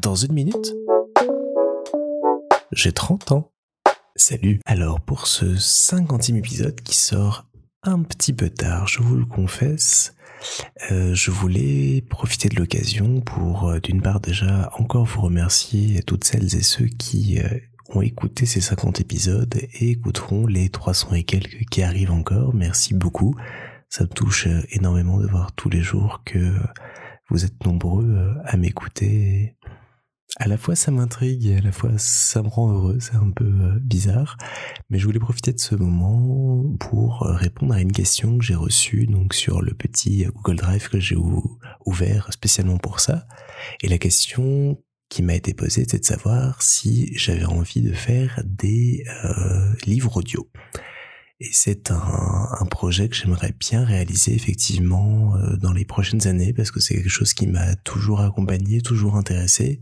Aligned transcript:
Dans 0.00 0.14
une 0.14 0.32
minute, 0.32 0.74
j'ai 2.72 2.92
30 2.92 3.32
ans. 3.32 3.50
Salut. 4.16 4.60
Alors 4.64 5.00
pour 5.00 5.26
ce 5.26 5.44
50e 5.44 6.36
épisode 6.36 6.80
qui 6.80 6.96
sort 6.96 7.46
un 7.82 8.02
petit 8.02 8.32
peu 8.32 8.50
tard, 8.50 8.86
je 8.86 9.00
vous 9.00 9.16
le 9.16 9.24
confesse, 9.24 10.14
euh, 10.90 11.14
je 11.14 11.30
voulais 11.30 12.02
profiter 12.08 12.48
de 12.48 12.56
l'occasion 12.56 13.20
pour 13.20 13.68
euh, 13.68 13.80
d'une 13.80 14.02
part 14.02 14.20
déjà 14.20 14.70
encore 14.78 15.04
vous 15.04 15.22
remercier 15.22 16.02
toutes 16.02 16.24
celles 16.24 16.54
et 16.54 16.62
ceux 16.62 16.86
qui 16.86 17.40
euh, 17.40 17.48
ont 17.94 18.02
écouté 18.02 18.46
ces 18.46 18.60
50 18.60 19.00
épisodes 19.00 19.54
et 19.54 19.90
écouteront 19.90 20.46
les 20.46 20.68
300 20.68 21.14
et 21.14 21.24
quelques 21.24 21.64
qui 21.70 21.82
arrivent 21.82 22.12
encore. 22.12 22.54
Merci 22.54 22.94
beaucoup. 22.94 23.34
Ça 23.88 24.04
me 24.04 24.08
touche 24.08 24.46
énormément 24.70 25.18
de 25.18 25.26
voir 25.26 25.52
tous 25.52 25.70
les 25.70 25.80
jours 25.80 26.22
que 26.24 26.52
vous 27.30 27.44
êtes 27.44 27.64
nombreux 27.64 28.34
à 28.44 28.56
m'écouter 28.56 29.56
à 30.36 30.46
la 30.46 30.56
fois 30.56 30.76
ça 30.76 30.90
m'intrigue 30.90 31.46
et 31.46 31.56
à 31.56 31.60
la 31.60 31.72
fois 31.72 31.90
ça 31.96 32.42
me 32.42 32.48
rend 32.48 32.70
heureux, 32.72 32.98
c'est 33.00 33.16
un 33.16 33.30
peu 33.30 33.44
euh, 33.44 33.78
bizarre. 33.80 34.36
Mais 34.90 34.98
je 34.98 35.04
voulais 35.04 35.18
profiter 35.18 35.52
de 35.52 35.60
ce 35.60 35.74
moment 35.74 36.62
pour 36.78 37.24
euh, 37.24 37.34
répondre 37.34 37.74
à 37.74 37.80
une 37.80 37.92
question 37.92 38.38
que 38.38 38.44
j'ai 38.44 38.54
reçue 38.54 39.06
donc 39.06 39.34
sur 39.34 39.62
le 39.62 39.74
petit 39.74 40.26
Google 40.26 40.56
Drive 40.56 40.88
que 40.88 41.00
j'ai 41.00 41.16
ouvert 41.86 42.32
spécialement 42.32 42.78
pour 42.78 43.00
ça. 43.00 43.26
Et 43.82 43.88
la 43.88 43.98
question 43.98 44.78
qui 45.08 45.22
m'a 45.22 45.34
été 45.34 45.54
posée, 45.54 45.86
c'est 45.88 46.00
de 46.00 46.04
savoir 46.04 46.60
si 46.62 47.10
j'avais 47.16 47.46
envie 47.46 47.80
de 47.80 47.92
faire 47.92 48.42
des 48.44 49.04
euh, 49.24 49.72
livres 49.86 50.18
audio. 50.18 50.48
Et 51.40 51.50
c'est 51.52 51.92
un, 51.92 52.66
projet 52.68 53.08
que 53.08 53.14
j'aimerais 53.14 53.52
bien 53.58 53.84
réaliser 53.84 54.34
effectivement 54.34 55.36
euh, 55.36 55.56
dans 55.56 55.72
les 55.72 55.84
prochaines 55.84 56.26
années 56.26 56.52
parce 56.52 56.70
que 56.70 56.80
c'est 56.80 56.94
quelque 56.94 57.08
chose 57.08 57.32
qui 57.32 57.46
m'a 57.46 57.76
toujours 57.76 58.20
accompagné, 58.20 58.80
toujours 58.80 59.16
intéressé. 59.16 59.80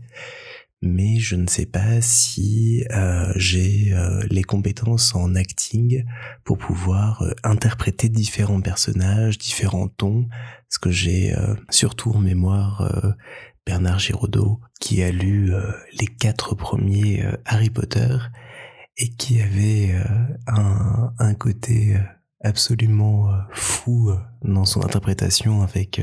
Mais 0.83 1.17
je 1.17 1.35
ne 1.35 1.47
sais 1.47 1.65
pas 1.65 1.99
si 2.01 2.83
euh, 2.91 3.33
j'ai 3.35 3.91
euh, 3.93 4.23
les 4.29 4.43
compétences 4.43 5.15
en 5.15 5.33
acting 5.33 6.05
pour 6.43 6.59
pouvoir 6.59 7.23
interpréter 7.43 8.09
différents 8.09 8.61
personnages, 8.61 9.39
différents 9.39 9.87
tons. 9.87 10.29
Parce 10.69 10.77
que 10.77 10.91
j'ai 10.91 11.33
surtout 11.69 12.11
en 12.11 12.19
mémoire 12.19 13.15
Bernard 13.65 13.99
Giraudot 13.99 14.59
qui 14.81 15.01
a 15.01 15.11
lu 15.11 15.53
les 15.97 16.07
quatre 16.07 16.55
premiers 16.55 17.23
Harry 17.45 17.69
Potter 17.69 18.17
et 18.97 19.09
qui 19.09 19.41
avait 19.41 19.91
euh, 19.93 20.03
un, 20.47 21.13
un, 21.19 21.33
côté 21.35 21.95
euh, 21.95 21.99
absolument 22.41 23.31
euh, 23.31 23.37
fou 23.51 24.11
dans 24.41 24.65
son 24.65 24.83
interprétation 24.83 25.61
avec 25.61 26.01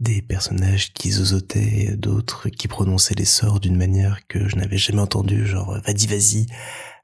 des 0.00 0.22
personnages 0.22 0.92
qui 0.92 1.10
zozotaient, 1.10 1.96
d'autres 1.96 2.48
qui 2.48 2.68
prononçaient 2.68 3.14
les 3.14 3.24
sorts 3.24 3.60
d'une 3.60 3.76
manière 3.76 4.26
que 4.28 4.48
je 4.48 4.56
n'avais 4.56 4.78
jamais 4.78 5.00
entendue, 5.00 5.46
genre 5.46 5.78
vas-y 5.84 6.06
vas-y, 6.06 6.46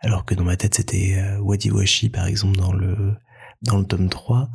alors 0.01 0.25
que 0.25 0.35
dans 0.35 0.45
ma 0.45 0.57
tête 0.57 0.75
c'était 0.75 1.19
Wadi 1.41 1.71
Washi 1.71 2.11
par 2.11 2.27
exemple 2.27 2.59
dans 2.59 2.73
le 2.73 3.15
dans 3.63 3.79
le 3.79 3.85
tome 3.85 4.11
3. 4.11 4.51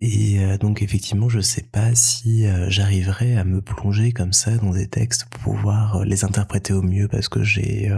Et 0.00 0.40
donc 0.58 0.82
effectivement, 0.82 1.28
je 1.28 1.38
sais 1.38 1.62
pas 1.62 1.94
si 1.94 2.44
j'arriverai 2.66 3.36
à 3.36 3.44
me 3.44 3.62
plonger 3.62 4.10
comme 4.10 4.32
ça 4.32 4.56
dans 4.56 4.72
des 4.72 4.88
textes 4.88 5.26
pour 5.26 5.54
pouvoir 5.54 6.04
les 6.04 6.24
interpréter 6.24 6.72
au 6.72 6.82
mieux 6.82 7.06
parce 7.06 7.28
que 7.28 7.44
j'ai 7.44 7.88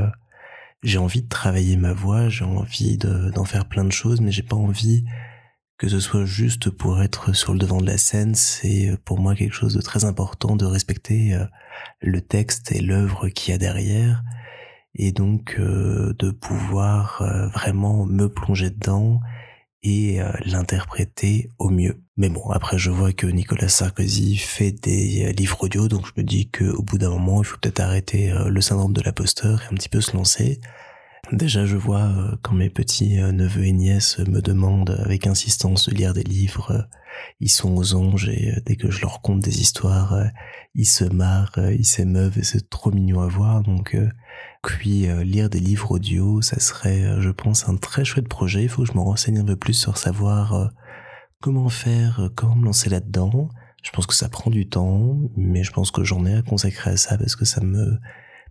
j'ai 0.83 0.99
envie 0.99 1.23
de 1.23 1.29
travailler 1.29 1.77
ma 1.77 1.93
voix, 1.93 2.29
j'ai 2.29 2.45
envie 2.45 2.99
d'en 2.99 3.45
faire 3.45 3.69
plein 3.69 3.85
de 3.85 3.93
choses, 3.93 4.21
mais 4.21 4.31
j'ai 4.31 4.43
pas 4.43 4.57
envie 4.57 5.05
que 5.79 5.89
ce 5.89 6.01
soit 6.01 6.25
juste 6.25 6.71
pour 6.71 7.03
être 7.03 7.35
sur 7.35 7.53
le 7.53 7.59
devant 7.59 7.81
de 7.81 7.87
la 7.87 7.99
scène. 7.99 8.35
C'est 8.35 8.89
euh, 8.89 8.97
pour 9.05 9.19
moi 9.19 9.35
quelque 9.35 9.53
chose 9.53 9.75
de 9.75 9.83
très 9.83 10.05
important 10.05 10.57
de 10.57 10.65
respecter 10.65 11.35
euh, 11.35 11.45
le 12.01 12.21
texte 12.21 12.73
et 12.73 12.81
l'œuvre 12.81 13.29
qu'il 13.29 13.53
y 13.53 13.55
a 13.55 13.59
derrière, 13.59 14.23
et 14.95 15.13
donc 15.13 15.57
euh, 15.59 16.15
de 16.19 16.31
pouvoir 16.31 17.23
vraiment 17.53 18.07
me 18.07 18.29
plonger 18.29 18.71
dedans 18.71 19.21
et 19.83 20.21
l'interpréter 20.45 21.50
au 21.59 21.71
mieux. 21.71 22.00
Mais 22.17 22.28
bon, 22.28 22.50
après 22.50 22.78
je 22.78 22.91
vois 22.91 23.12
que 23.12 23.27
Nicolas 23.27 23.69
Sarkozy 23.69 24.37
fait 24.37 24.73
des 24.73 25.33
livres 25.33 25.62
audio, 25.62 25.89
donc 25.89 26.06
je 26.06 26.12
me 26.17 26.27
dis 26.27 26.50
qu'au 26.50 26.83
bout 26.83 26.99
d'un 26.99 27.11
moment, 27.11 27.43
il 27.43 27.47
faut 27.47 27.59
peut-être 27.59 27.81
arrêter 27.81 28.33
le 28.47 28.61
syndrome 28.61 28.93
de 28.93 29.00
l'imposteur 29.03 29.62
et 29.62 29.67
un 29.67 29.77
petit 29.77 29.89
peu 29.89 30.00
se 30.00 30.17
lancer. 30.17 30.61
Déjà, 31.32 31.66
je 31.66 31.76
vois 31.76 32.04
euh, 32.04 32.37
quand 32.42 32.54
mes 32.54 32.70
petits 32.70 33.19
euh, 33.19 33.32
neveux 33.32 33.64
et 33.64 33.72
nièces 33.72 34.20
me 34.20 34.41
demandent 34.41 34.97
avec 35.04 35.26
insistance 35.26 35.88
de 35.88 35.94
lire 35.94 36.14
des 36.14 36.22
livres, 36.22 36.70
euh, 36.70 36.82
ils 37.41 37.50
sont 37.50 37.75
aux 37.75 37.97
anges 37.97 38.28
et 38.28 38.54
dès 38.64 38.76
que 38.76 38.92
je 38.92 39.00
leur 39.00 39.22
conte 39.22 39.41
des 39.41 39.60
histoires, 39.60 40.14
ils 40.75 40.87
se 40.87 41.04
marrent, 41.04 41.59
ils 41.72 41.84
s'émeuvent 41.84 42.38
et 42.38 42.44
c'est 42.44 42.69
trop 42.69 42.92
mignon 42.92 43.22
à 43.22 43.26
voir. 43.26 43.62
Donc, 43.62 43.97
puis 44.62 45.06
lire 45.25 45.48
des 45.48 45.59
livres 45.59 45.92
audio, 45.92 46.42
ça 46.42 46.60
serait, 46.60 47.22
je 47.22 47.31
pense, 47.31 47.70
un 47.70 47.76
très 47.76 48.04
chouette 48.04 48.28
projet. 48.28 48.64
Il 48.64 48.69
faut 48.69 48.82
que 48.82 48.88
je 48.88 48.94
me 48.94 49.03
renseigne 49.03 49.38
un 49.38 49.44
peu 49.47 49.56
plus 49.56 49.72
sur 49.72 49.97
savoir 49.97 50.70
comment 51.41 51.70
faire, 51.70 52.28
comment 52.34 52.56
me 52.56 52.66
lancer 52.66 52.91
là-dedans. 52.91 53.48
Je 53.82 53.91
pense 53.93 54.06
que 54.06 54.14
ça 54.14 54.28
prend 54.28 54.50
du 54.50 54.69
temps, 54.69 55.19
mais 55.37 55.64
je 55.64 55.72
pense 55.72 55.91
que 55.91 56.04
j'en 56.04 56.26
ai 56.26 56.34
à 56.34 56.43
consacrer 56.43 56.91
à 56.91 56.97
ça 56.98 57.16
parce 57.16 57.34
que 57.34 57.47
ça 57.47 57.62
me 57.62 57.98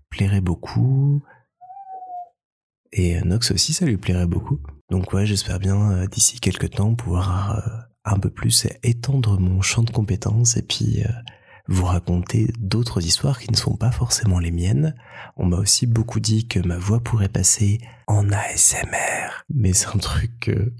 plairait 0.09 0.41
beaucoup. 0.41 1.21
Et 2.91 3.19
Nox 3.21 3.51
aussi, 3.51 3.73
ça 3.73 3.85
lui 3.85 3.97
plairait 3.97 4.27
beaucoup. 4.27 4.59
Donc 4.89 5.13
ouais, 5.13 5.25
j'espère 5.25 5.59
bien 5.59 5.91
euh, 5.91 6.07
d'ici 6.07 6.39
quelques 6.39 6.71
temps 6.71 6.93
pouvoir 6.93 7.57
euh, 7.57 7.71
un 8.05 8.19
peu 8.19 8.29
plus 8.29 8.67
étendre 8.83 9.39
mon 9.39 9.61
champ 9.61 9.83
de 9.83 9.89
compétences 9.89 10.57
et 10.57 10.61
puis 10.61 11.03
euh, 11.03 11.11
vous 11.67 11.85
raconter 11.85 12.53
d'autres 12.59 13.03
histoires 13.03 13.39
qui 13.39 13.51
ne 13.51 13.57
sont 13.57 13.75
pas 13.75 13.91
forcément 13.91 14.37
les 14.37 14.51
miennes. 14.51 14.95
On 15.37 15.47
m'a 15.47 15.57
aussi 15.57 15.87
beaucoup 15.87 16.19
dit 16.19 16.47
que 16.47 16.59
ma 16.59 16.77
voix 16.77 16.99
pourrait 16.99 17.29
passer 17.29 17.79
en 18.05 18.31
ASMR. 18.31 19.43
Mais 19.49 19.73
c'est 19.73 19.87
un 19.87 19.97
truc 19.97 20.39
que 20.39 20.71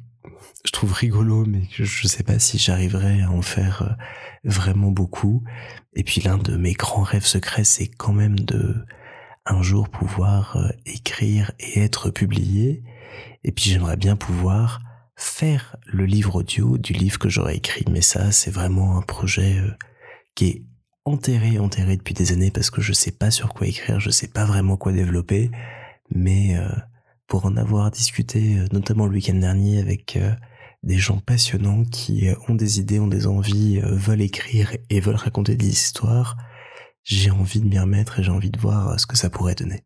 je 0.64 0.72
trouve 0.72 0.94
rigolo, 0.94 1.46
mais 1.46 1.64
je, 1.72 1.84
je 1.84 2.08
sais 2.08 2.24
pas 2.24 2.38
si 2.38 2.60
j'arriverai 2.60 3.24
à 3.24 3.32
en 3.32 3.42
faire 3.42 3.98
vraiment 4.44 4.92
beaucoup. 4.92 5.44
Et 5.96 6.04
puis 6.04 6.22
l'un 6.22 6.38
de 6.38 6.56
mes 6.56 6.74
grands 6.74 7.04
rêves 7.04 7.26
secrets, 7.26 7.64
c'est 7.64 7.88
quand 7.88 8.14
même 8.14 8.40
de 8.40 8.76
un 9.46 9.62
jour 9.62 9.90
pouvoir 9.90 10.58
euh, 10.58 10.70
écrire 10.86 11.52
et 11.60 11.82
être 11.82 12.10
publié. 12.10 12.84
Et 13.44 13.52
puis 13.52 13.70
j'aimerais 13.70 13.98
bien 13.98 14.16
pouvoir 14.16 14.82
faire 15.16 15.76
le 15.86 16.06
livre 16.06 16.36
audio 16.36 16.78
du 16.78 16.94
livre 16.94 17.20
que 17.20 17.30
j'aurais 17.30 17.58
écrit. 17.58 17.86
Mais 17.90 18.02
ça, 18.02 18.32
c'est 18.32 18.52
vraiment 18.52 18.98
un 18.98 19.02
projet 19.02 19.58
euh, 19.60 19.72
qui 20.34 20.46
est 20.48 20.64
enterré, 21.06 21.60
enterré 21.60 21.96
depuis 21.98 22.16
des 22.16 22.32
années 22.32 22.52
parce 22.52 22.72
que 22.72 22.82
je 22.82 22.92
sais 22.92 23.12
pas 23.12 23.30
sur 23.30 23.54
quoi 23.54 23.68
écrire, 23.68 24.00
je 24.00 24.10
sais 24.10 24.28
pas 24.28 24.46
vraiment 24.46 24.78
quoi 24.78 24.92
développer. 24.92 25.52
Mais 26.10 26.58
euh, 26.58 26.68
pour 27.28 27.46
en 27.46 27.56
avoir 27.56 27.92
discuté, 27.92 28.58
notamment 28.72 29.06
le 29.06 29.14
week-end 29.14 29.36
dernier 29.36 29.80
avec 29.80 30.20
des 30.84 30.98
gens 30.98 31.18
passionnants 31.18 31.84
qui 31.84 32.28
ont 32.48 32.54
des 32.54 32.80
idées, 32.80 33.00
ont 33.00 33.08
des 33.08 33.26
envies, 33.26 33.80
veulent 33.82 34.22
écrire 34.22 34.78
et 34.92 35.00
veulent 35.00 35.16
raconter 35.16 35.56
des 35.56 35.70
histoires, 35.70 36.38
j'ai 37.06 37.30
envie 37.30 37.62
de 37.62 37.68
m'y 37.68 37.78
remettre 37.78 38.20
et 38.20 38.24
j'ai 38.24 38.32
envie 38.32 38.50
de 38.50 38.60
voir 38.60 39.00
ce 39.00 39.06
que 39.06 39.16
ça 39.16 39.30
pourrait 39.30 39.54
donner. 39.54 39.84